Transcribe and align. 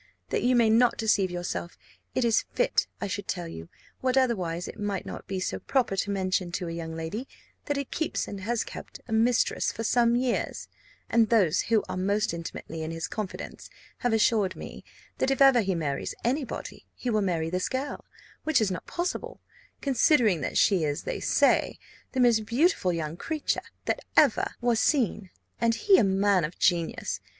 That 0.29 0.41
you 0.41 0.55
may 0.55 0.71
not 0.71 0.97
deceive 0.97 1.29
yourself, 1.29 1.77
it 2.15 2.25
is 2.25 2.45
fit 2.53 2.87
I 2.99 3.05
should 3.05 3.27
tell 3.27 3.47
you, 3.47 3.69
what 3.99 4.17
otherwise 4.17 4.67
it 4.67 4.79
might 4.79 5.05
not 5.05 5.27
be 5.27 5.39
so 5.39 5.59
proper 5.59 5.95
to 5.97 6.09
mention 6.09 6.51
to 6.53 6.67
a 6.67 6.71
young 6.73 6.95
lady, 6.95 7.27
that 7.65 7.77
he 7.77 7.85
keeps 7.85 8.27
and 8.27 8.41
has 8.41 8.63
kept 8.63 8.99
a 9.07 9.13
mistress 9.13 9.71
for 9.71 9.83
some 9.83 10.15
years; 10.15 10.67
and 11.07 11.29
those 11.29 11.61
who 11.69 11.83
are 11.87 11.97
most 11.97 12.33
intimately 12.33 12.81
in 12.81 12.89
his 12.89 13.07
confidence 13.07 13.69
have 13.99 14.11
assured 14.11 14.55
me 14.55 14.83
that, 15.19 15.29
if 15.29 15.39
ever 15.39 15.61
he 15.61 15.75
marries 15.75 16.15
any 16.23 16.43
body, 16.43 16.87
he 16.95 17.11
will 17.11 17.21
marry 17.21 17.51
this 17.51 17.69
girl; 17.69 18.03
which 18.43 18.59
is 18.59 18.71
not 18.71 18.81
impossible, 18.85 19.39
considering 19.81 20.41
that 20.41 20.57
she 20.57 20.83
is, 20.83 21.03
they 21.03 21.19
say, 21.19 21.77
the 22.13 22.19
most 22.19 22.47
beautiful 22.47 22.91
young 22.91 23.15
creature 23.15 23.61
that 23.85 24.03
ever 24.17 24.55
was 24.61 24.79
seen, 24.79 25.29
and 25.59 25.75
he 25.75 25.99
a 25.99 26.03
man 26.03 26.43
of 26.43 26.57
genius. 26.57 27.19